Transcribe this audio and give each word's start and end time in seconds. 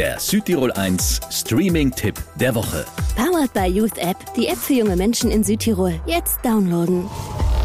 Der 0.00 0.18
Südtirol 0.18 0.72
1 0.72 1.20
Streaming-Tipp 1.30 2.14
der 2.36 2.54
Woche. 2.54 2.86
Powered 3.16 3.52
by 3.52 3.66
Youth 3.66 3.98
App, 3.98 4.16
die 4.34 4.46
App 4.46 4.56
für 4.56 4.72
junge 4.72 4.96
Menschen 4.96 5.30
in 5.30 5.44
Südtirol. 5.44 6.00
Jetzt 6.06 6.38
downloaden. 6.42 7.04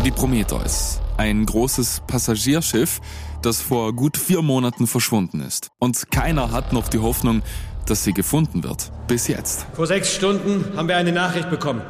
Die 0.04 0.12
Prometheus. 0.12 1.00
Ein 1.16 1.46
großes 1.46 2.02
Passagierschiff, 2.08 3.00
das 3.42 3.62
vor 3.62 3.94
gut 3.94 4.18
vier 4.18 4.42
Monaten 4.42 4.86
verschwunden 4.86 5.40
ist. 5.40 5.70
Und 5.79 6.12
keiner 6.12 6.52
hat 6.52 6.74
noch 6.74 6.90
die 6.90 7.00
Hoffnung, 7.00 7.42
dass 7.85 8.03
sie 8.03 8.12
gefunden 8.12 8.65
wird. 8.65 8.92
Bis 9.08 9.29
jetzt. 9.29 9.65
Vor 9.72 9.88
sechs 9.88 10.13
Stunden 10.13 10.76
haben 10.76 10.90
wir 10.90 10.97
eine 10.97 11.13
Nachricht 11.13 11.49
bekommen. 11.49 11.83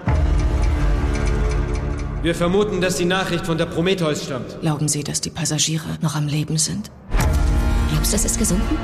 Wir 2.22 2.36
vermuten, 2.36 2.82
dass 2.82 2.98
die 2.98 3.06
Nachricht 3.06 3.48
von 3.48 3.58
der 3.58 3.66
Prometheus 3.66 4.26
stammt. 4.26 4.62
Glauben 4.62 4.90
Sie, 4.90 5.04
dass 5.04 5.22
die 5.22 5.32
Passagiere 5.32 5.98
noch 6.02 6.16
am 6.16 6.28
Leben 6.28 6.60
sind? 6.60 6.92
Glaubst 7.90 8.14
du, 8.14 8.18
es 8.18 8.26
ist 8.26 8.38
gesunken? 8.38 8.78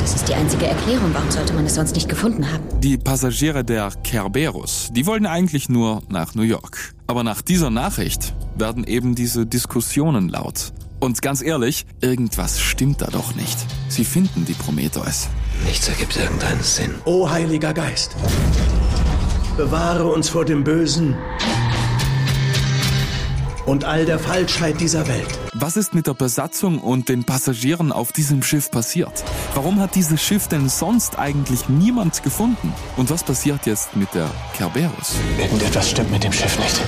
Das 0.00 0.14
ist 0.14 0.28
die 0.28 0.34
einzige 0.34 0.66
Erklärung. 0.66 1.10
Warum 1.12 1.30
sollte 1.30 1.52
man 1.52 1.66
es 1.66 1.74
sonst 1.74 1.94
nicht 1.94 2.08
gefunden 2.08 2.50
haben? 2.50 2.62
Die 2.80 2.96
Passagiere 2.96 3.64
der 3.64 3.90
Kerberos, 4.04 4.90
die 4.92 5.06
wollen 5.06 5.26
eigentlich 5.26 5.68
nur 5.68 6.02
nach 6.08 6.34
New 6.34 6.42
York. 6.42 6.94
Aber 7.06 7.24
nach 7.24 7.42
dieser 7.42 7.70
Nachricht 7.70 8.34
werden 8.56 8.84
eben 8.84 9.14
diese 9.14 9.44
Diskussionen 9.44 10.28
laut. 10.28 10.72
Und 11.00 11.22
ganz 11.22 11.42
ehrlich, 11.42 11.86
irgendwas 12.00 12.60
stimmt 12.60 13.02
da 13.02 13.06
doch 13.06 13.34
nicht. 13.34 13.58
Sie 13.88 14.04
finden 14.04 14.44
die 14.44 14.54
Prometheus. 14.54 15.28
Nichts 15.64 15.88
ergibt 15.88 16.16
irgendeinen 16.16 16.62
Sinn. 16.62 16.94
O 17.04 17.28
Heiliger 17.28 17.74
Geist, 17.74 18.16
bewahre 19.56 20.06
uns 20.06 20.28
vor 20.28 20.44
dem 20.44 20.64
Bösen 20.64 21.16
und 23.68 23.84
all 23.84 24.06
der 24.06 24.18
Falschheit 24.18 24.80
dieser 24.80 25.06
Welt. 25.08 25.38
Was 25.52 25.76
ist 25.76 25.94
mit 25.94 26.06
der 26.06 26.14
Besatzung 26.14 26.78
und 26.78 27.10
den 27.10 27.24
Passagieren 27.24 27.92
auf 27.92 28.12
diesem 28.12 28.42
Schiff 28.42 28.70
passiert? 28.70 29.24
Warum 29.54 29.78
hat 29.78 29.94
dieses 29.94 30.22
Schiff 30.22 30.48
denn 30.48 30.70
sonst 30.70 31.18
eigentlich 31.18 31.68
niemand 31.68 32.22
gefunden? 32.22 32.72
Und 32.96 33.10
was 33.10 33.22
passiert 33.22 33.66
jetzt 33.66 33.94
mit 33.94 34.12
der 34.14 34.30
Kerberos? 34.56 35.16
Irgendetwas 35.38 35.90
stimmt 35.90 36.10
mit 36.10 36.24
dem 36.24 36.32
Schiff 36.32 36.58
nicht. 36.58 36.80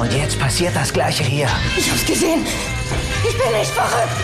Und 0.00 0.12
jetzt 0.12 0.38
passiert 0.38 0.76
das 0.76 0.92
gleiche 0.92 1.24
hier. 1.24 1.48
Ich 1.76 1.90
hab's 1.90 2.04
gesehen. 2.04 2.44
Ich 3.26 3.38
bin 3.38 3.58
nicht 3.58 3.70
verrückt. 3.70 4.16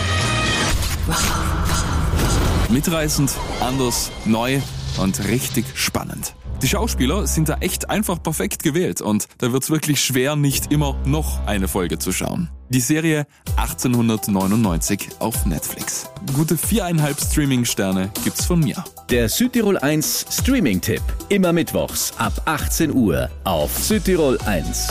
Mitreißend, 2.69 3.33
anders, 3.61 4.11
neu 4.27 4.61
und 4.99 5.27
richtig 5.27 5.65
spannend. 5.75 6.35
Die 6.63 6.67
Schauspieler 6.67 7.25
sind 7.29 7.49
da 7.49 7.59
echt 7.61 7.89
einfach 7.89 8.21
perfekt 8.21 8.65
gewählt 8.65 9.01
und 9.01 9.29
da 9.39 9.53
wird's 9.53 9.71
wirklich 9.71 10.01
schwer, 10.01 10.35
nicht 10.35 10.73
immer 10.73 10.97
noch 11.05 11.47
eine 11.47 11.69
Folge 11.69 12.01
zu 12.01 12.11
schauen. 12.11 12.51
Die 12.69 12.81
Serie 12.81 13.27
1899 13.57 15.09
auf 15.21 15.47
Netflix. 15.47 16.11
Gute 16.35 16.59
viereinhalb 16.59 17.21
Streaming-Sterne 17.21 18.11
gibt's 18.25 18.45
von 18.45 18.59
mir. 18.59 18.85
Der 19.09 19.29
Südtirol 19.29 19.79
1 19.79 20.27
Streaming-Tipp. 20.31 21.03
Immer 21.29 21.53
mittwochs 21.53 22.13
ab 22.19 22.33
18 22.45 22.93
Uhr 22.93 23.31
auf 23.45 23.79
Südtirol 23.79 24.37
1. 24.45 24.89